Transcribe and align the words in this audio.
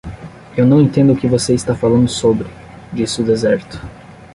"Eu 0.57 0.65
não 0.65 0.81
entendo 0.81 1.13
o 1.13 1.15
que 1.15 1.27
você 1.27 1.53
está 1.53 1.75
falando 1.75 2.09
sobre?", 2.09 2.47
disse 2.91 3.21
o 3.21 3.23
deserto. 3.23 3.79